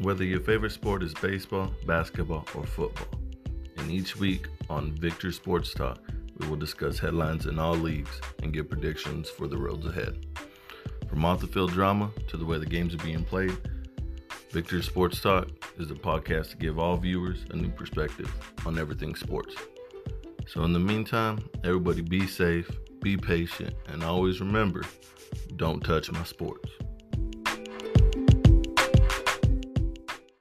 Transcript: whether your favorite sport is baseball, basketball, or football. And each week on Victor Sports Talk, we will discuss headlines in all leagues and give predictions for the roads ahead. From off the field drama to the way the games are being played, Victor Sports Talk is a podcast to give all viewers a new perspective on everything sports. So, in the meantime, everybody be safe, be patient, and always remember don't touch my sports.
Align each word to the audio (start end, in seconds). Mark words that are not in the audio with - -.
whether 0.00 0.24
your 0.24 0.40
favorite 0.40 0.72
sport 0.72 1.02
is 1.02 1.14
baseball, 1.14 1.72
basketball, 1.86 2.46
or 2.54 2.64
football. 2.64 3.20
And 3.78 3.90
each 3.90 4.16
week 4.16 4.48
on 4.68 4.92
Victor 4.92 5.32
Sports 5.32 5.72
Talk, 5.72 5.98
we 6.38 6.48
will 6.48 6.56
discuss 6.56 6.98
headlines 6.98 7.46
in 7.46 7.58
all 7.58 7.74
leagues 7.74 8.20
and 8.42 8.52
give 8.52 8.68
predictions 8.68 9.28
for 9.30 9.46
the 9.46 9.56
roads 9.56 9.86
ahead. 9.86 10.26
From 11.08 11.24
off 11.24 11.40
the 11.40 11.46
field 11.46 11.72
drama 11.72 12.10
to 12.28 12.36
the 12.36 12.44
way 12.44 12.58
the 12.58 12.66
games 12.66 12.94
are 12.94 12.98
being 12.98 13.24
played, 13.24 13.56
Victor 14.50 14.82
Sports 14.82 15.20
Talk 15.20 15.48
is 15.78 15.90
a 15.90 15.94
podcast 15.94 16.50
to 16.50 16.56
give 16.56 16.78
all 16.78 16.96
viewers 16.96 17.44
a 17.50 17.56
new 17.56 17.70
perspective 17.70 18.32
on 18.64 18.78
everything 18.78 19.14
sports. 19.14 19.54
So, 20.46 20.62
in 20.64 20.72
the 20.72 20.78
meantime, 20.78 21.48
everybody 21.64 22.02
be 22.02 22.26
safe, 22.26 22.70
be 23.00 23.16
patient, 23.16 23.74
and 23.88 24.02
always 24.02 24.40
remember 24.40 24.84
don't 25.56 25.82
touch 25.82 26.10
my 26.12 26.24
sports. 26.24 26.70